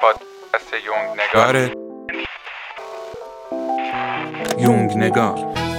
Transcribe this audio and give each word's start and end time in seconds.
پادکست 0.00 0.74
یونگ 0.86 1.20
نگار. 1.20 1.70
یونگ 4.58 4.96
نگار 4.96 5.69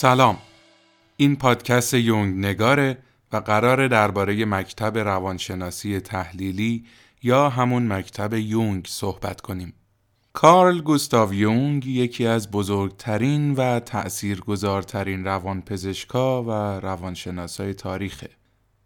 سلام. 0.00 0.38
این 1.16 1.36
پادکست 1.36 1.94
یونگ 1.94 2.46
نگاره 2.46 2.98
و 3.32 3.36
قرار 3.36 3.88
درباره 3.88 4.44
مکتب 4.44 4.98
روانشناسی 4.98 6.00
تحلیلی 6.00 6.84
یا 7.22 7.48
همون 7.48 7.92
مکتب 7.92 8.34
یونگ 8.34 8.86
صحبت 8.88 9.40
کنیم. 9.40 9.72
کارل 10.32 10.80
گوستاو 10.80 11.34
یونگ 11.34 11.86
یکی 11.86 12.26
از 12.26 12.50
بزرگترین 12.50 13.54
و 13.54 13.80
تأثیرگذارترین 13.80 15.24
روانپزشکا 15.24 16.42
و 16.42 16.50
روانشناسای 16.80 17.74
تاریخه. 17.74 18.30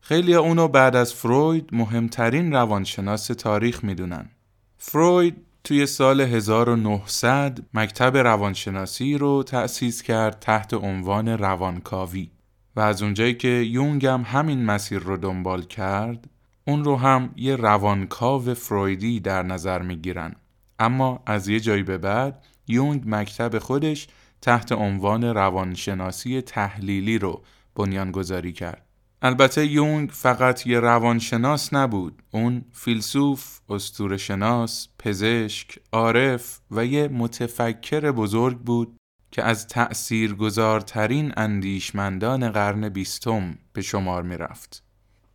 خیلی 0.00 0.34
اونو 0.34 0.68
بعد 0.68 0.96
از 0.96 1.14
فروید 1.14 1.68
مهمترین 1.72 2.52
روانشناس 2.52 3.26
تاریخ 3.26 3.84
می‌دونن. 3.84 4.30
فروید 4.78 5.36
توی 5.64 5.86
سال 5.86 6.20
1900 6.20 7.58
مکتب 7.74 8.16
روانشناسی 8.16 9.18
رو 9.18 9.42
تأسیس 9.42 10.02
کرد 10.02 10.38
تحت 10.38 10.74
عنوان 10.74 11.28
روانکاوی. 11.28 12.30
و 12.76 12.80
از 12.80 13.02
اونجایی 13.02 13.34
که 13.34 13.48
یونگ 13.48 14.06
هم 14.06 14.22
همین 14.22 14.64
مسیر 14.64 14.98
رو 14.98 15.16
دنبال 15.16 15.62
کرد 15.62 16.30
اون 16.66 16.84
رو 16.84 16.96
هم 16.96 17.30
یه 17.36 17.56
روانکاو 17.56 18.54
فرویدی 18.54 19.20
در 19.20 19.42
نظر 19.42 19.82
می‌گیرن. 19.82 20.34
اما 20.78 21.22
از 21.26 21.48
یه 21.48 21.60
جایی 21.60 21.82
به 21.82 21.98
بعد 21.98 22.44
یونگ 22.68 23.02
مکتب 23.06 23.58
خودش 23.58 24.08
تحت 24.40 24.72
عنوان 24.72 25.24
روانشناسی 25.24 26.40
تحلیلی 26.40 27.18
رو 27.18 27.42
بنیانگذاری 27.74 28.52
کرد. 28.52 28.86
البته 29.24 29.66
یونگ 29.66 30.10
فقط 30.10 30.66
یه 30.66 30.80
روانشناس 30.80 31.74
نبود 31.74 32.22
اون 32.30 32.64
فیلسوف، 32.72 33.60
شناس، 34.18 34.88
پزشک، 34.98 35.78
عارف 35.92 36.60
و 36.70 36.86
یه 36.86 37.08
متفکر 37.08 38.10
بزرگ 38.10 38.58
بود 38.58 38.96
که 39.30 39.42
از 39.42 39.66
تأثیر 39.66 40.34
گذارترین 40.34 41.32
اندیشمندان 41.36 42.50
قرن 42.50 42.88
بیستم 42.88 43.58
به 43.72 43.82
شمار 43.82 44.22
می 44.22 44.36
رفت. 44.36 44.84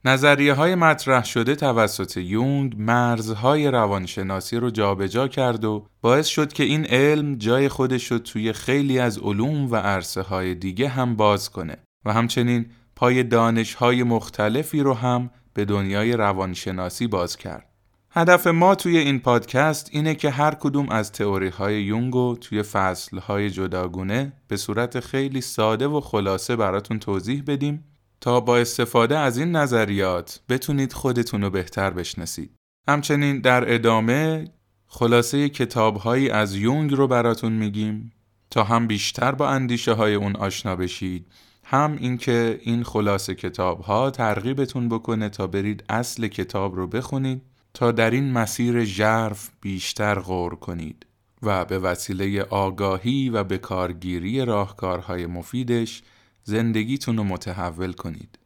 نظریه 0.05 0.53
های 0.53 0.75
مطرح 0.75 1.25
شده 1.25 1.55
توسط 1.55 2.17
یونگ 2.17 2.75
مرزهای 2.77 3.67
روانشناسی 3.67 4.57
رو 4.57 4.69
جابجا 4.69 5.27
کرد 5.27 5.65
و 5.65 5.85
باعث 6.01 6.27
شد 6.27 6.53
که 6.53 6.63
این 6.63 6.85
علم 6.85 7.35
جای 7.35 7.69
خودش 7.69 8.11
رو 8.11 8.19
توی 8.19 8.53
خیلی 8.53 8.99
از 8.99 9.17
علوم 9.17 9.71
و 9.71 9.75
عرصه 9.75 10.21
های 10.21 10.55
دیگه 10.55 10.87
هم 10.89 11.15
باز 11.15 11.49
کنه 11.49 11.77
و 12.05 12.13
همچنین 12.13 12.65
پای 12.97 13.23
دانشهای 13.23 14.03
مختلفی 14.03 14.79
رو 14.79 14.93
هم 14.93 15.29
به 15.53 15.65
دنیای 15.65 16.13
روانشناسی 16.13 17.07
باز 17.07 17.37
کرد. 17.37 17.69
هدف 18.11 18.47
ما 18.47 18.75
توی 18.75 18.97
این 18.97 19.19
پادکست 19.19 19.89
اینه 19.91 20.15
که 20.15 20.29
هر 20.29 20.55
کدوم 20.55 20.89
از 20.89 21.11
تئوری 21.11 21.47
های 21.47 21.83
یونگو 21.83 22.35
توی 22.41 22.63
فصل 22.63 23.17
های 23.17 23.49
جداگونه 23.49 24.33
به 24.47 24.57
صورت 24.57 24.99
خیلی 24.99 25.41
ساده 25.41 25.87
و 25.87 26.01
خلاصه 26.01 26.55
براتون 26.55 26.99
توضیح 26.99 27.43
بدیم 27.47 27.83
تا 28.21 28.39
با 28.39 28.57
استفاده 28.57 29.17
از 29.17 29.37
این 29.37 29.51
نظریات 29.51 30.39
بتونید 30.49 30.93
خودتون 30.93 31.41
رو 31.41 31.49
بهتر 31.49 31.89
بشناسید. 31.89 32.51
همچنین 32.89 33.41
در 33.41 33.73
ادامه 33.73 34.45
خلاصه 34.87 35.49
کتابهایی 35.49 36.29
از 36.29 36.55
یونگ 36.55 36.93
رو 36.93 37.07
براتون 37.07 37.51
میگیم 37.51 38.11
تا 38.49 38.63
هم 38.63 38.87
بیشتر 38.87 39.31
با 39.31 39.49
اندیشه 39.49 39.93
های 39.93 40.13
اون 40.13 40.35
آشنا 40.35 40.75
بشید 40.75 41.27
هم 41.69 41.97
اینکه 41.99 42.59
این 42.63 42.83
خلاصه 42.83 43.35
کتاب 43.35 43.81
ها 43.81 44.11
ترغیبتون 44.11 44.89
بکنه 44.89 45.29
تا 45.29 45.47
برید 45.47 45.83
اصل 45.89 46.27
کتاب 46.27 46.75
رو 46.75 46.87
بخونید 46.87 47.41
تا 47.73 47.91
در 47.91 48.11
این 48.11 48.31
مسیر 48.31 48.83
ژرف 48.83 49.49
بیشتر 49.61 50.19
غور 50.19 50.55
کنید 50.55 51.05
و 51.43 51.65
به 51.65 51.79
وسیله 51.79 52.41
آگاهی 52.41 53.29
و 53.29 53.43
به 53.43 53.57
کارگیری 53.57 54.45
راهکارهای 54.45 55.25
مفیدش 55.25 56.03
زندگیتون 56.43 57.17
رو 57.17 57.23
متحول 57.23 57.93
کنید. 57.93 58.39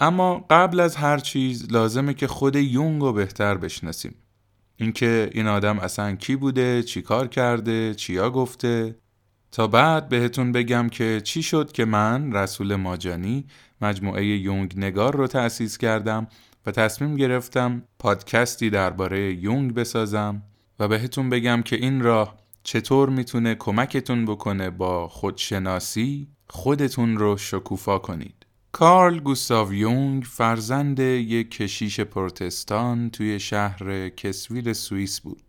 اما 0.00 0.46
قبل 0.50 0.80
از 0.80 0.96
هر 0.96 1.18
چیز 1.18 1.72
لازمه 1.72 2.14
که 2.14 2.26
خود 2.26 2.56
یونگ 2.56 3.02
رو 3.02 3.12
بهتر 3.12 3.56
بشناسیم. 3.56 4.14
اینکه 4.76 5.30
این 5.32 5.46
آدم 5.46 5.78
اصلا 5.78 6.16
کی 6.16 6.36
بوده، 6.36 6.82
چی 6.82 7.02
کار 7.02 7.28
کرده، 7.28 7.94
چیا 7.94 8.30
گفته 8.30 8.96
تا 9.52 9.66
بعد 9.66 10.08
بهتون 10.08 10.52
بگم 10.52 10.88
که 10.88 11.20
چی 11.24 11.42
شد 11.42 11.72
که 11.72 11.84
من 11.84 12.32
رسول 12.32 12.76
ماجانی 12.76 13.44
مجموعه 13.80 14.26
یونگ 14.26 14.74
نگار 14.76 15.16
رو 15.16 15.26
تأسیس 15.26 15.78
کردم 15.78 16.26
و 16.66 16.70
تصمیم 16.70 17.16
گرفتم 17.16 17.82
پادکستی 17.98 18.70
درباره 18.70 19.34
یونگ 19.34 19.74
بسازم 19.74 20.42
و 20.80 20.88
بهتون 20.88 21.30
بگم 21.30 21.62
که 21.62 21.76
این 21.76 22.02
راه 22.02 22.36
چطور 22.62 23.08
می‌تونه 23.08 23.54
کمکتون 23.54 24.24
بکنه 24.24 24.70
با 24.70 25.08
خودشناسی 25.08 26.28
خودتون 26.48 27.16
رو 27.16 27.36
شکوفا 27.36 27.98
کنید. 27.98 28.46
کارل 28.72 29.20
گوستاو 29.20 29.74
یونگ 29.74 30.22
فرزند 30.22 30.98
یک 31.00 31.50
کشیش 31.50 32.00
پروتستان 32.00 33.10
توی 33.10 33.40
شهر 33.40 34.08
کسویل 34.08 34.72
سوئیس 34.72 35.20
بود. 35.20 35.42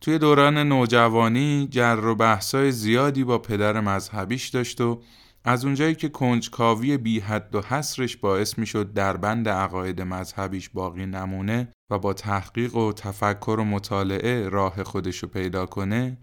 توی 0.00 0.18
دوران 0.18 0.58
نوجوانی 0.58 1.68
جر 1.70 2.04
و 2.04 2.14
بحثای 2.14 2.72
زیادی 2.72 3.24
با 3.24 3.38
پدر 3.38 3.80
مذهبیش 3.80 4.48
داشت 4.48 4.80
و 4.80 5.02
از 5.44 5.64
اونجایی 5.64 5.94
که 5.94 6.08
کنجکاوی 6.08 6.96
بی 6.96 7.20
حد 7.20 7.54
و 7.54 7.60
حسرش 7.60 8.16
باعث 8.16 8.58
می‌شد 8.58 8.92
در 8.92 9.16
بند 9.16 9.48
عقاید 9.48 10.00
مذهبیش 10.00 10.68
باقی 10.68 11.06
نمونه 11.06 11.68
و 11.90 11.98
با 11.98 12.12
تحقیق 12.12 12.76
و 12.76 12.92
تفکر 12.92 13.56
و 13.60 13.64
مطالعه 13.64 14.48
راه 14.48 14.84
خودشو 14.84 15.26
پیدا 15.26 15.66
کنه 15.66 16.18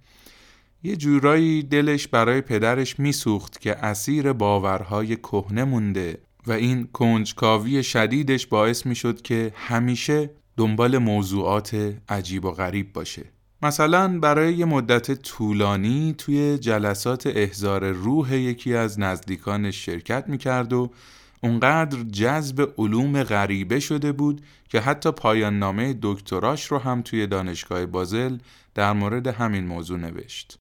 یه 0.84 0.96
جورایی 0.96 1.64
دلش 1.64 2.08
برای 2.08 2.42
پدرش 2.42 3.00
میسوخت 3.00 3.62
که 3.62 3.86
اسیر 3.86 4.34
باورهای 4.34 5.16
کهنه 5.16 5.64
مونده 5.64 6.18
و 6.48 6.52
این 6.52 6.88
کنجکاوی 6.94 7.84
شدیدش 7.84 8.48
باعث 8.48 8.86
می‌شد 8.86 9.22
که 9.22 9.52
همیشه 9.56 10.30
دنبال 10.58 10.98
موضوعات 10.98 11.94
عجیب 12.10 12.46
و 12.46 12.52
غریب 12.52 12.94
باشه. 12.94 13.37
مثلا 13.62 14.20
برای 14.20 14.54
یه 14.54 14.66
مدت 14.66 15.12
طولانی 15.12 16.16
توی 16.18 16.58
جلسات 16.58 17.28
احزار 17.28 17.92
روح 17.92 18.36
یکی 18.36 18.76
از 18.76 19.00
نزدیکانش 19.00 19.86
شرکت 19.86 20.24
می‌کرد 20.28 20.74
و 20.74 20.92
اونقدر 21.44 22.04
جذب 22.04 22.74
علوم 22.78 23.24
غریبه 23.24 23.80
شده 23.80 24.12
بود 24.12 24.42
که 24.70 24.80
حتی 24.80 25.12
پایان 25.12 25.60
نامه 25.60 26.00
دکتراش 26.02 26.66
رو 26.66 26.78
هم 26.78 27.02
توی 27.02 27.28
دانشگاه 27.28 27.86
بازل 27.86 28.38
در 28.76 28.94
مورد 28.94 29.28
همین 29.28 29.68
موضوع 29.68 30.00
نوشت. 30.00 30.58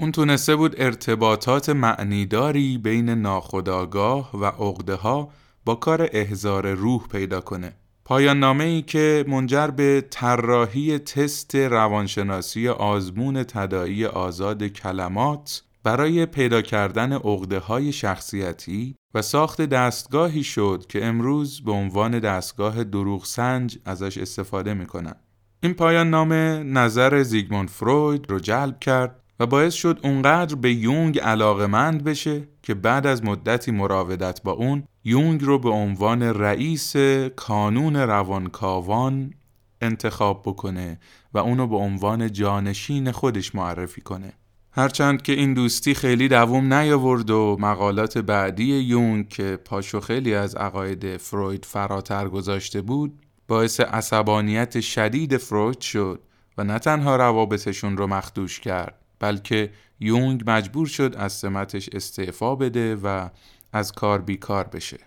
اون 0.00 0.12
تونسته 0.12 0.56
بود 0.56 0.80
ارتباطات 0.80 1.68
معنیداری 1.68 2.78
بین 2.78 3.10
ناخودآگاه 3.10 4.36
و 4.36 4.44
عقده 4.44 4.94
ها 4.94 5.32
با 5.64 5.74
کار 5.74 6.08
احزار 6.12 6.72
روح 6.72 7.06
پیدا 7.08 7.40
کنه. 7.40 7.72
پایان 8.08 8.38
نامه 8.38 8.64
ای 8.64 8.82
که 8.82 9.24
منجر 9.28 9.66
به 9.66 10.04
طراحی 10.10 10.98
تست 10.98 11.54
روانشناسی 11.54 12.68
آزمون 12.68 13.42
تدایی 13.42 14.06
آزاد 14.06 14.66
کلمات 14.66 15.62
برای 15.84 16.26
پیدا 16.26 16.62
کردن 16.62 17.12
عقده 17.12 17.58
های 17.58 17.92
شخصیتی 17.92 18.94
و 19.14 19.22
ساخت 19.22 19.62
دستگاهی 19.62 20.44
شد 20.44 20.84
که 20.88 21.04
امروز 21.04 21.64
به 21.64 21.72
عنوان 21.72 22.18
دستگاه 22.18 22.84
دروغ 22.84 23.24
سنج 23.24 23.78
ازش 23.84 24.18
استفاده 24.18 24.74
می‌کنن. 24.74 25.14
این 25.62 25.74
پایان 25.74 26.10
نامه 26.10 26.62
نظر 26.62 27.22
زیگموند 27.22 27.68
فروید 27.68 28.30
رو 28.30 28.38
جلب 28.38 28.78
کرد 28.78 29.20
و 29.40 29.46
باعث 29.46 29.74
شد 29.74 30.00
اونقدر 30.02 30.54
به 30.54 30.72
یونگ 30.72 31.18
علاقمند 31.18 32.04
بشه 32.04 32.48
که 32.62 32.74
بعد 32.74 33.06
از 33.06 33.24
مدتی 33.24 33.70
مراودت 33.70 34.42
با 34.42 34.52
اون 34.52 34.84
یونگ 35.04 35.44
رو 35.44 35.58
به 35.58 35.70
عنوان 35.70 36.22
رئیس 36.22 36.96
کانون 37.36 37.96
روانکاوان 37.96 39.34
انتخاب 39.80 40.42
بکنه 40.46 41.00
و 41.34 41.38
اونو 41.38 41.66
به 41.66 41.76
عنوان 41.76 42.32
جانشین 42.32 43.12
خودش 43.12 43.54
معرفی 43.54 44.00
کنه. 44.00 44.32
هرچند 44.72 45.22
که 45.22 45.32
این 45.32 45.54
دوستی 45.54 45.94
خیلی 45.94 46.28
دووم 46.28 46.74
نیاورد 46.74 47.30
و 47.30 47.56
مقالات 47.60 48.18
بعدی 48.18 48.78
یونگ 48.78 49.28
که 49.28 49.58
پاشو 49.64 50.00
خیلی 50.00 50.34
از 50.34 50.54
عقاید 50.54 51.16
فروید 51.16 51.64
فراتر 51.64 52.28
گذاشته 52.28 52.80
بود 52.80 53.18
باعث 53.48 53.80
عصبانیت 53.80 54.80
شدید 54.80 55.36
فروید 55.36 55.80
شد 55.80 56.22
و 56.58 56.64
نه 56.64 56.78
تنها 56.78 57.16
روابطشون 57.16 57.96
رو 57.96 58.06
مخدوش 58.06 58.60
کرد 58.60 59.07
بلکه 59.20 59.70
یونگ 60.00 60.42
مجبور 60.46 60.86
شد 60.86 61.14
از 61.18 61.32
سمتش 61.32 61.88
استعفا 61.92 62.54
بده 62.54 62.96
و 62.96 63.28
از 63.72 63.92
کار 63.92 64.20
بیکار 64.20 64.64
بشه 64.64 64.98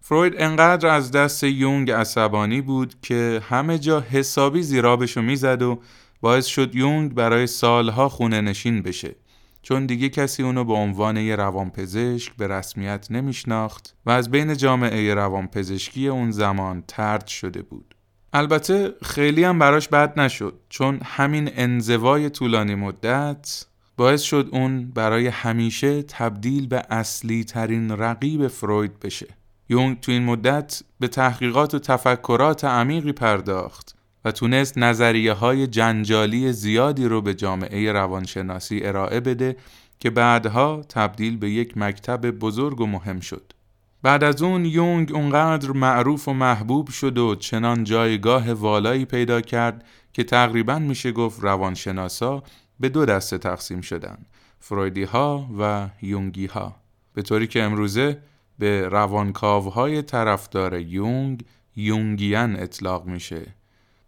فروید 0.00 0.34
انقدر 0.38 0.88
از 0.88 1.10
دست 1.10 1.44
یونگ 1.44 1.90
عصبانی 1.90 2.60
بود 2.60 2.94
که 3.00 3.42
همه 3.48 3.78
جا 3.78 4.00
حسابی 4.00 4.62
زیرابشو 4.62 5.22
می‌زد 5.22 5.62
و 5.62 5.80
باعث 6.20 6.46
شد 6.46 6.74
یونگ 6.74 7.14
برای 7.14 7.46
سالها 7.46 8.08
خونه 8.08 8.40
نشین 8.40 8.82
بشه 8.82 9.16
چون 9.62 9.86
دیگه 9.86 10.08
کسی 10.08 10.42
اونو 10.42 10.64
به 10.64 10.72
عنوان 10.72 11.16
یه 11.16 11.36
روانپزشک 11.36 12.36
به 12.36 12.48
رسمیت 12.48 13.06
نمیشناخت 13.10 13.96
و 14.06 14.10
از 14.10 14.30
بین 14.30 14.56
جامعه 14.56 15.14
روانپزشکی 15.14 16.08
اون 16.08 16.30
زمان 16.30 16.84
ترد 16.88 17.26
شده 17.26 17.62
بود. 17.62 17.94
البته 18.32 18.94
خیلی 19.02 19.44
هم 19.44 19.58
براش 19.58 19.88
بد 19.88 20.20
نشد 20.20 20.60
چون 20.68 21.00
همین 21.04 21.50
انزوای 21.54 22.30
طولانی 22.30 22.74
مدت 22.74 23.66
باعث 23.96 24.22
شد 24.22 24.48
اون 24.52 24.90
برای 24.90 25.26
همیشه 25.26 26.02
تبدیل 26.02 26.66
به 26.66 26.82
اصلی 26.90 27.44
ترین 27.44 27.90
رقیب 27.90 28.48
فروید 28.48 29.00
بشه. 29.00 29.26
یونگ 29.68 30.00
تو 30.00 30.12
این 30.12 30.24
مدت 30.24 30.82
به 31.00 31.08
تحقیقات 31.08 31.74
و 31.74 31.78
تفکرات 31.78 32.64
عمیقی 32.64 33.12
پرداخت 33.12 33.96
و 34.24 34.32
تونست 34.32 34.78
نظریه 34.78 35.32
های 35.32 35.66
جنجالی 35.66 36.52
زیادی 36.52 37.04
رو 37.04 37.22
به 37.22 37.34
جامعه 37.34 37.92
روانشناسی 37.92 38.80
ارائه 38.84 39.20
بده 39.20 39.56
که 39.98 40.10
بعدها 40.10 40.82
تبدیل 40.88 41.36
به 41.36 41.50
یک 41.50 41.78
مکتب 41.78 42.30
بزرگ 42.30 42.80
و 42.80 42.86
مهم 42.86 43.20
شد. 43.20 43.52
بعد 44.02 44.24
از 44.24 44.42
اون 44.42 44.64
یونگ 44.64 45.12
اونقدر 45.12 45.70
معروف 45.70 46.28
و 46.28 46.32
محبوب 46.32 46.88
شد 46.88 47.18
و 47.18 47.34
چنان 47.34 47.84
جایگاه 47.84 48.52
والایی 48.52 49.04
پیدا 49.04 49.40
کرد 49.40 49.84
که 50.12 50.24
تقریبا 50.24 50.78
میشه 50.78 51.12
گفت 51.12 51.44
روانشناسا 51.44 52.42
به 52.80 52.88
دو 52.88 53.04
دسته 53.04 53.38
تقسیم 53.38 53.80
شدن 53.80 54.18
فرویدی 54.58 55.04
ها 55.04 55.48
و 55.58 55.88
یونگی 56.02 56.46
ها 56.46 56.76
به 57.14 57.22
طوری 57.22 57.46
که 57.46 57.62
امروزه 57.62 58.18
به 58.58 58.88
روانکاوهای 58.88 60.02
طرفدار 60.02 60.80
یونگ 60.80 61.44
یونگیان 61.76 62.56
اطلاق 62.56 63.06
میشه. 63.06 63.46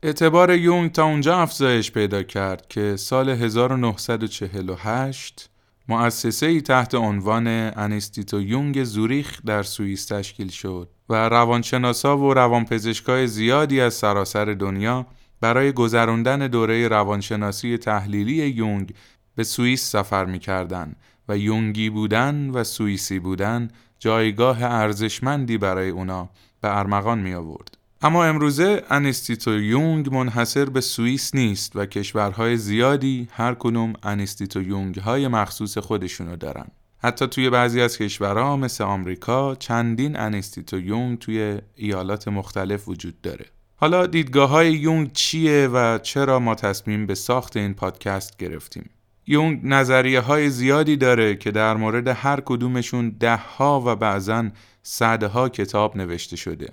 اعتبار 0.02 0.54
یونگ 0.54 0.92
تا 0.92 1.04
اونجا 1.04 1.38
افزایش 1.38 1.92
پیدا 1.92 2.22
کرد 2.22 2.68
که 2.68 2.96
سال 2.96 3.28
1948 3.28 5.51
مؤسسه 5.92 6.46
ای 6.46 6.60
تحت 6.60 6.94
عنوان 6.94 7.46
انستیتو 7.76 8.40
یونگ 8.40 8.84
زوریخ 8.84 9.40
در 9.46 9.62
سوئیس 9.62 10.06
تشکیل 10.06 10.48
شد 10.48 10.88
و 11.08 11.28
روانشناسا 11.28 12.18
و 12.18 12.34
روانپزشکای 12.34 13.26
زیادی 13.26 13.80
از 13.80 13.94
سراسر 13.94 14.44
دنیا 14.44 15.06
برای 15.40 15.72
گذراندن 15.72 16.46
دوره 16.46 16.88
روانشناسی 16.88 17.78
تحلیلی 17.78 18.46
یونگ 18.48 18.94
به 19.34 19.44
سوئیس 19.44 19.90
سفر 19.90 20.24
می‌کردند 20.24 20.96
و 21.28 21.38
یونگی 21.38 21.90
بودن 21.90 22.50
و 22.50 22.64
سوئیسی 22.64 23.18
بودن 23.18 23.68
جایگاه 23.98 24.62
ارزشمندی 24.62 25.58
برای 25.58 25.90
اونا 25.90 26.28
به 26.60 26.78
ارمغان 26.78 27.18
می 27.18 27.34
آورد. 27.34 27.78
اما 28.04 28.24
امروزه 28.24 28.82
انستیتو 28.90 29.60
یونگ 29.60 30.14
منحصر 30.14 30.64
به 30.64 30.80
سوئیس 30.80 31.34
نیست 31.34 31.76
و 31.76 31.86
کشورهای 31.86 32.56
زیادی 32.56 33.28
هر 33.32 33.54
کدوم 33.54 33.92
انستیتو 34.02 34.62
یونگ 34.62 34.98
های 34.98 35.28
مخصوص 35.28 35.78
خودشونو 35.78 36.36
دارن. 36.36 36.66
حتی 36.98 37.26
توی 37.26 37.50
بعضی 37.50 37.80
از 37.80 37.98
کشورها 37.98 38.56
مثل 38.56 38.84
آمریکا 38.84 39.54
چندین 39.54 40.16
انستیتو 40.16 40.80
یونگ 40.80 41.18
توی 41.18 41.58
ایالات 41.74 42.28
مختلف 42.28 42.88
وجود 42.88 43.20
داره. 43.20 43.46
حالا 43.76 44.06
دیدگاه 44.06 44.50
های 44.50 44.72
یونگ 44.72 45.12
چیه 45.12 45.68
و 45.68 45.98
چرا 45.98 46.38
ما 46.38 46.54
تصمیم 46.54 47.06
به 47.06 47.14
ساخت 47.14 47.56
این 47.56 47.74
پادکست 47.74 48.36
گرفتیم؟ 48.36 48.90
یونگ 49.26 49.60
نظریه 49.64 50.20
های 50.20 50.50
زیادی 50.50 50.96
داره 50.96 51.36
که 51.36 51.50
در 51.50 51.76
مورد 51.76 52.08
هر 52.08 52.40
کدومشون 52.40 53.10
ده 53.20 53.36
ها 53.36 53.82
و 53.86 53.96
بعضا 53.96 54.48
صدها 54.82 55.48
کتاب 55.48 55.96
نوشته 55.96 56.36
شده 56.36 56.68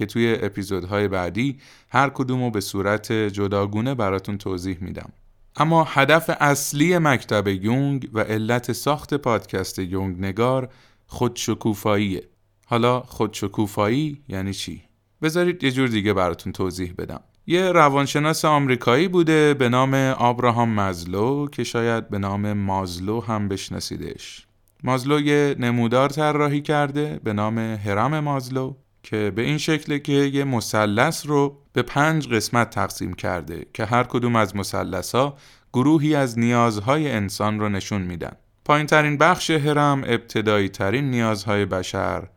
که 0.00 0.06
توی 0.06 0.38
اپیزودهای 0.42 1.08
بعدی 1.08 1.58
هر 1.88 2.08
کدومو 2.08 2.50
به 2.50 2.60
صورت 2.60 3.12
جداگونه 3.12 3.94
براتون 3.94 4.38
توضیح 4.38 4.76
میدم. 4.80 5.12
اما 5.56 5.84
هدف 5.84 6.30
اصلی 6.40 6.98
مکتب 6.98 7.48
یونگ 7.48 8.08
و 8.12 8.20
علت 8.20 8.72
ساخت 8.72 9.14
پادکست 9.14 9.78
یونگ 9.78 10.20
نگار 10.20 10.68
خودشکوفاییه. 11.06 12.22
حالا 12.66 13.00
خودشکوفایی 13.00 14.22
یعنی 14.28 14.54
چی؟ 14.54 14.82
بذارید 15.22 15.64
یه 15.64 15.70
جور 15.70 15.88
دیگه 15.88 16.12
براتون 16.12 16.52
توضیح 16.52 16.94
بدم. 16.98 17.20
یه 17.46 17.72
روانشناس 17.72 18.44
آمریکایی 18.44 19.08
بوده 19.08 19.54
به 19.54 19.68
نام 19.68 19.94
آبراهام 19.94 20.68
مازلو 20.68 21.48
که 21.48 21.64
شاید 21.64 22.08
به 22.08 22.18
نام 22.18 22.52
مازلو 22.52 23.20
هم 23.20 23.48
بشناسیدش. 23.48 24.46
مازلو 24.84 25.20
یه 25.20 25.56
نمودار 25.58 26.08
طراحی 26.08 26.60
کرده 26.60 27.20
به 27.24 27.32
نام 27.32 27.58
هرم 27.58 28.20
مازلو 28.20 28.74
که 29.02 29.32
به 29.36 29.42
این 29.42 29.58
شکله 29.58 29.98
که 29.98 30.12
یه 30.12 30.44
مثلث 30.44 31.26
رو 31.26 31.58
به 31.72 31.82
پنج 31.82 32.28
قسمت 32.28 32.70
تقسیم 32.70 33.12
کرده 33.14 33.66
که 33.74 33.84
هر 33.84 34.04
کدوم 34.04 34.36
از 34.36 34.56
مثلث 34.56 35.14
ها 35.14 35.36
گروهی 35.72 36.14
از 36.14 36.38
نیازهای 36.38 37.10
انسان 37.10 37.60
رو 37.60 37.68
نشون 37.68 38.02
میدن. 38.02 38.36
پایین 38.64 38.86
ترین 38.86 39.18
بخش 39.18 39.50
هرم 39.50 40.04
ابتدایی 40.06 40.68
ترین 40.68 41.10
نیازهای 41.10 41.66
بشر 41.66 42.28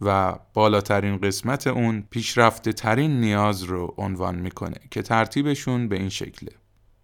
و 0.00 0.38
بالاترین 0.54 1.16
قسمت 1.18 1.66
اون 1.66 2.04
پیشرفته 2.10 2.72
ترین 2.72 3.20
نیاز 3.20 3.62
رو 3.62 3.94
عنوان 3.98 4.34
می‌کنه 4.34 4.76
که 4.90 5.02
ترتیبشون 5.02 5.88
به 5.88 5.96
این 5.96 6.08
شکله. 6.08 6.50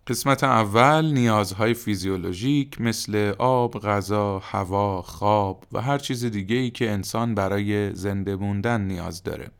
قسمت 0.06 0.44
اول 0.44 1.04
نیازهای 1.04 1.74
فیزیولوژیک 1.74 2.80
مثل 2.80 3.34
آب، 3.38 3.78
غذا، 3.78 4.38
هوا، 4.38 5.02
خواب 5.02 5.66
و 5.72 5.80
هر 5.80 5.98
چیز 5.98 6.24
دیگه 6.24 6.56
ای 6.56 6.70
که 6.70 6.90
انسان 6.90 7.34
برای 7.34 7.94
زنده 7.94 8.36
موندن 8.36 8.80
نیاز 8.80 9.22
داره. 9.22 9.50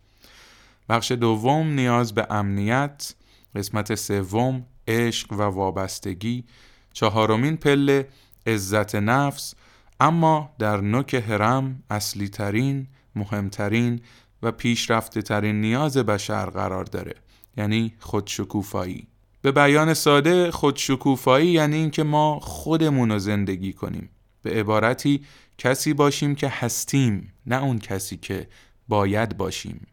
بخش 0.88 1.12
دوم 1.12 1.67
نیاز 1.67 2.14
به 2.14 2.26
امنیت، 2.31 3.14
قسمت 3.55 3.94
سوم 3.94 4.66
عشق 4.88 5.33
و 5.33 5.42
وابستگی، 5.42 6.45
چهارمین 6.92 7.57
پله 7.57 8.09
عزت 8.47 8.95
نفس، 8.95 9.54
اما 10.00 10.50
در 10.59 10.80
نوک 10.80 11.14
هرم 11.14 11.83
اصلی 11.90 12.28
ترین، 12.28 12.87
مهمترین 13.16 14.00
و 14.42 14.52
پیشرفته 14.52 15.23
ترین 15.23 15.61
نیاز 15.61 15.97
بشر 15.97 16.47
قرار 16.47 16.85
داره 16.85 17.14
یعنی 17.57 17.95
خودشکوفایی 17.99 19.09
به 19.44 19.52
بیان 19.52 19.94
ساده 19.94 20.50
خودشکوفایی 20.50 21.48
یعنی 21.48 21.76
اینکه 21.76 22.02
ما 22.02 22.40
خودمون 22.40 23.10
رو 23.10 23.18
زندگی 23.18 23.72
کنیم. 23.72 24.10
به 24.42 24.50
عبارتی 24.50 25.24
کسی 25.58 25.94
باشیم 25.94 26.34
که 26.34 26.48
هستیم 26.48 27.32
نه 27.46 27.62
اون 27.62 27.78
کسی 27.78 28.16
که 28.16 28.48
باید 28.88 29.36
باشیم. 29.36 29.86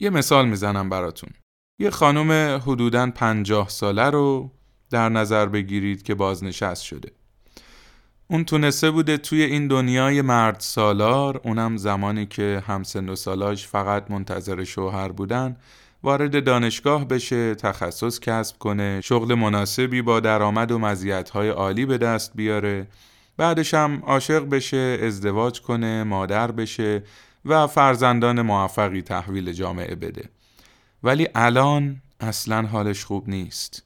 یه 0.00 0.10
مثال 0.10 0.48
می‌زنم 0.48 0.88
براتون. 0.88 1.30
یه 1.78 1.90
خانم 1.90 2.60
حدوداً 2.66 3.10
پنجاه 3.10 3.68
ساله 3.68 4.10
رو 4.10 4.50
در 4.90 5.08
نظر 5.08 5.46
بگیرید 5.46 6.02
که 6.02 6.14
بازنشست 6.14 6.82
شده. 6.82 7.12
اون 8.28 8.44
تونسته 8.44 8.90
بوده 8.90 9.16
توی 9.18 9.42
این 9.42 9.68
دنیای 9.68 10.22
مرد 10.22 10.60
سالار 10.60 11.40
اونم 11.44 11.76
زمانی 11.76 12.26
که 12.26 12.62
همسن 12.66 13.08
و 13.08 13.16
سالاش 13.16 13.66
فقط 13.66 14.10
منتظر 14.10 14.64
شوهر 14.64 15.08
بودن 15.08 15.56
وارد 16.04 16.44
دانشگاه 16.44 17.08
بشه 17.08 17.54
تخصص 17.54 18.20
کسب 18.20 18.58
کنه 18.58 19.00
شغل 19.00 19.34
مناسبی 19.34 20.02
با 20.02 20.20
درآمد 20.20 20.72
و 20.72 20.78
مزیت‌های 20.78 21.48
عالی 21.48 21.86
به 21.86 21.98
دست 21.98 22.32
بیاره. 22.34 22.86
بعدش 23.36 23.74
هم 23.74 24.02
عاشق 24.06 24.48
بشه 24.48 24.98
ازدواج 25.02 25.60
کنه 25.60 26.04
مادر 26.04 26.50
بشه 26.50 27.02
و 27.44 27.66
فرزندان 27.66 28.42
موفقی 28.42 29.02
تحویل 29.02 29.52
جامعه 29.52 29.94
بده. 29.94 30.28
ولی 31.02 31.28
الان 31.34 32.02
اصلا 32.20 32.62
حالش 32.62 33.04
خوب 33.04 33.28
نیست. 33.28 33.82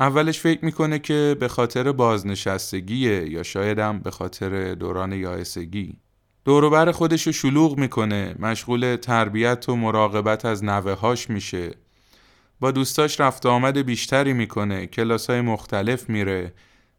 اولش 0.00 0.40
فکر 0.40 0.64
می‌کنه 0.64 0.98
که 0.98 1.36
به 1.40 1.48
خاطر 1.48 1.92
بازنشستگیه 1.92 3.30
یا 3.30 3.42
شایدم 3.42 3.98
به 3.98 4.10
خاطر 4.10 4.74
دوران 4.74 5.12
یائسگی. 5.12 5.96
دوروبر 6.44 6.92
خودش 6.92 7.26
رو 7.26 7.32
شلوغ 7.32 7.78
می‌کنه. 7.78 8.34
مشغول 8.38 8.96
تربیت 8.96 9.68
و 9.68 9.76
مراقبت 9.76 10.44
از 10.44 10.64
نوه 10.64 10.92
هاش 10.92 11.30
میشه. 11.30 11.70
با 12.60 12.70
دوستاش 12.70 13.20
رفت 13.20 13.46
آمد 13.46 13.78
بیشتری 13.78 14.32
می‌کنه. 14.32 14.86
کلاس 14.86 15.30
های 15.30 15.40
مختلف 15.40 16.10
میره. 16.10 16.52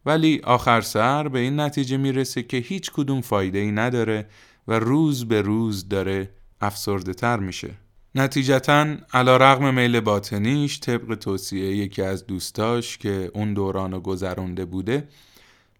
ولی 0.06 0.42
آخر 0.44 0.82
سر 0.82 1.28
به 1.28 1.40
این 1.40 1.60
نتیجه 1.60 1.98
می‌رسه 1.98 2.44
که 2.44 2.58
هیچ 2.58 2.92
کدوم 2.92 3.22
فایده 3.22 3.60
ای 3.60 3.72
نداره 3.72 4.28
و 4.68 4.80
روز 4.80 5.28
به 5.28 5.42
روز 5.42 5.90
داره 5.90 6.30
افسرده 6.62 7.14
تر 7.14 7.38
میشه. 7.38 7.72
نتیجتا 8.16 8.96
علا 9.14 9.38
رغم 9.38 9.74
میل 9.74 10.00
باطنیش 10.00 10.80
طبق 10.80 11.16
توصیه 11.16 11.75
یکی 11.75 12.02
از 12.02 12.28
دوستاش 12.28 12.98
که 12.98 13.32
اون 13.34 13.54
دوران 13.54 13.92
رو 13.92 14.00
گذرونده 14.00 14.66
بوده 14.66 15.08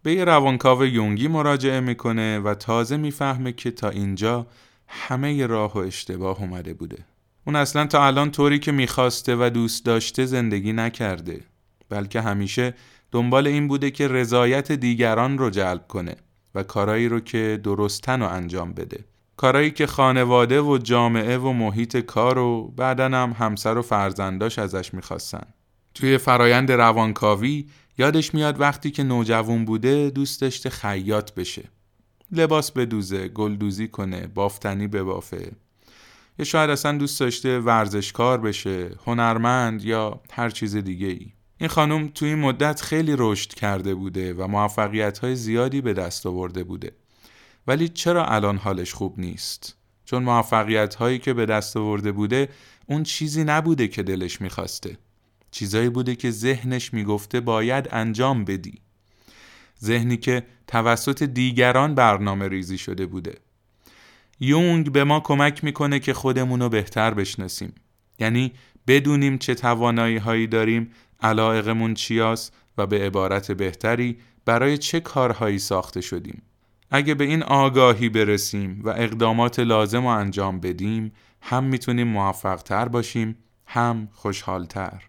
به 0.06 0.12
یه 0.12 0.24
روانکاو 0.24 0.86
یونگی 0.86 1.28
مراجعه 1.28 1.80
می‌کنه 1.80 2.38
و 2.38 2.54
تازه 2.54 2.96
می‌فهمه 2.96 3.52
که 3.52 3.70
تا 3.70 3.88
اینجا 3.88 4.46
همه 4.88 5.46
راه 5.46 5.74
و 5.74 5.78
اشتباه 5.78 6.40
اومده 6.40 6.74
بوده. 6.74 6.98
اون 7.46 7.56
اصلا 7.56 7.86
تا 7.86 8.06
الان 8.06 8.30
طوری 8.30 8.58
که 8.58 8.72
می‌خواسته 8.72 9.36
و 9.36 9.50
دوست 9.50 9.84
داشته 9.84 10.26
زندگی 10.26 10.72
نکرده. 10.72 11.40
بلکه 11.88 12.20
همیشه 12.20 12.74
دنبال 13.12 13.46
این 13.46 13.68
بوده 13.68 13.90
که 13.90 14.08
رضایت 14.08 14.72
دیگران 14.72 15.38
رو 15.38 15.50
جلب 15.50 15.86
کنه 15.88 16.16
و 16.54 16.62
کارایی 16.62 17.08
رو 17.08 17.20
که 17.20 17.60
درستن 17.64 18.20
رو 18.20 18.28
انجام 18.28 18.72
بده. 18.72 19.04
کارایی 19.36 19.70
که 19.70 19.86
خانواده 19.86 20.60
و 20.60 20.78
جامعه 20.78 21.38
و 21.38 21.52
محیط 21.52 21.96
کار 21.96 22.38
و 22.38 22.72
بعدا 22.76 23.04
هم 23.04 23.36
همسر 23.38 23.78
و 23.78 23.82
فرزنداش 23.82 24.58
ازش 24.58 24.94
می‌خواستن. 24.94 25.46
توی 25.94 26.18
فرایند 26.18 26.72
روانکاوی 26.72 27.66
یادش 27.98 28.34
میاد 28.34 28.60
وقتی 28.60 28.90
که 28.90 29.02
نوجوان 29.02 29.64
بوده 29.64 30.10
دوست 30.10 30.40
داشته 30.40 30.70
خیاط 30.70 31.34
بشه. 31.34 31.68
لباس 32.32 32.72
بدوزه 32.72 33.28
گلدوزی 33.28 33.88
کنه 33.88 34.26
بافتنی 34.26 34.86
ببافه. 34.86 35.52
یا 36.38 36.44
شاید 36.44 36.70
اصلا 36.70 36.98
دوست 36.98 37.20
داشته 37.20 37.58
ورزشکار 37.58 38.40
بشه 38.40 38.90
هنرمند 39.06 39.84
یا 39.84 40.20
هر 40.32 40.50
چیز 40.50 40.76
دیگه 40.76 41.06
ای 41.06 41.32
این 41.58 41.68
خانم 41.68 42.08
توی 42.08 42.28
این 42.28 42.38
مدت 42.38 42.80
خیلی 42.80 43.14
رشد 43.18 43.54
کرده 43.54 43.94
بوده 43.94 44.34
و 44.34 44.46
موفقیت 44.46 45.18
های 45.18 45.36
زیادی 45.36 45.80
به 45.80 45.92
دست 45.92 46.26
آورده 46.26 46.64
بوده. 46.64 46.92
ولی 47.66 47.88
چرا 47.88 48.26
الان 48.26 48.56
حالش 48.56 48.94
خوب 48.94 49.20
نیست؟ 49.20 49.76
چون 50.04 50.22
موفقیت 50.22 50.94
هایی 50.94 51.18
که 51.18 51.34
به 51.34 51.46
دست 51.46 51.76
آورده 51.76 52.12
بوده 52.12 52.48
اون 52.86 53.02
چیزی 53.02 53.44
نبوده 53.44 53.88
که 53.88 54.02
دلش 54.02 54.40
می‌خواسته. 54.40 54.98
چیزایی 55.50 55.88
بوده 55.88 56.16
که 56.16 56.30
ذهنش 56.30 56.94
می‌گفته 56.94 57.40
باید 57.40 57.88
انجام 57.90 58.44
بدی. 58.44 58.80
ذهنی 59.84 60.16
که 60.16 60.42
توسط 60.66 61.22
دیگران 61.22 61.94
برنامه 61.94 62.48
ریزی 62.48 62.78
شده 62.78 63.06
بوده. 63.06 63.38
یونگ 64.40 64.92
به 64.92 65.04
ما 65.04 65.20
کمک 65.20 65.64
می‌کنه 65.64 65.98
که 65.98 66.14
خودمون 66.14 66.60
رو 66.60 66.68
بهتر 66.68 67.14
بشناسیم. 67.14 67.74
یعنی 68.18 68.52
بدونیم 68.86 69.38
چه 69.38 69.54
توانایی 69.54 70.16
هایی 70.16 70.46
داریم 70.46 70.90
علاقمون 71.20 71.94
چیاست 71.94 72.54
و 72.78 72.86
به 72.86 73.06
عبارت 73.06 73.52
بهتری 73.52 74.18
برای 74.44 74.78
چه 74.78 75.00
کارهایی 75.00 75.58
ساخته 75.58 76.00
شدیم. 76.00 76.42
اگه 76.90 77.14
به 77.14 77.24
این 77.24 77.42
آگاهی 77.42 78.08
برسیم 78.08 78.80
و 78.84 78.88
اقدامات 78.88 79.58
لازم 79.58 80.02
رو 80.02 80.06
انجام 80.06 80.60
بدیم 80.60 81.12
هم 81.42 81.64
می‌تونیم 81.64 82.08
موفقتر 82.08 82.88
باشیم 82.88 83.36
هم 83.66 84.08
خوشحالتر. 84.12 85.02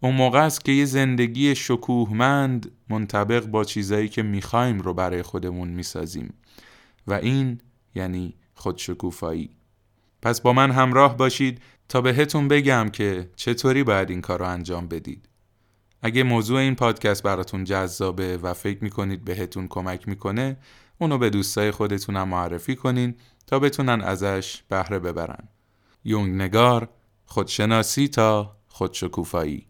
اون 0.00 0.14
موقع 0.14 0.44
است 0.44 0.64
که 0.64 0.72
یه 0.72 0.84
زندگی 0.84 1.54
شکوهمند 1.54 2.70
منطبق 2.88 3.46
با 3.46 3.64
چیزایی 3.64 4.08
که 4.08 4.22
می‌خوایم 4.22 4.78
رو 4.78 4.94
برای 4.94 5.22
خودمون 5.22 5.68
می‌سازیم. 5.68 6.34
و 7.06 7.12
این 7.12 7.60
یعنی 7.94 8.34
خودشکوفایی. 8.54 9.50
پس 10.22 10.40
با 10.40 10.52
من 10.52 10.70
همراه 10.70 11.16
باشید 11.16 11.62
تا 11.88 12.00
بهتون 12.00 12.48
بگم 12.48 12.88
که 12.88 13.30
چطوری 13.36 13.82
باید 13.82 14.10
این 14.10 14.20
کار 14.20 14.38
رو 14.38 14.46
انجام 14.46 14.88
بدید. 14.88 15.28
اگه 16.02 16.22
موضوع 16.22 16.58
این 16.58 16.74
پادکست 16.74 17.22
براتون 17.22 17.64
جذابه 17.64 18.36
و 18.36 18.54
فکر 18.54 18.84
می‌کنید 18.84 19.24
بهتون 19.24 19.68
کمک 19.68 20.08
می‌کنه 20.08 20.56
اونو 20.98 21.18
به 21.18 21.30
دوستای 21.30 21.70
خودتونم 21.70 22.28
معرفی 22.28 22.76
کنین 22.76 23.14
تا 23.46 23.58
بتونن 23.58 24.00
ازش 24.00 24.62
بهره 24.68 24.98
ببرن. 24.98 25.48
یونگ 26.04 26.42
نگار 26.42 26.88
خودشناسی 27.26 28.08
تا 28.08 28.56
خودشکوفایی. 28.68 29.67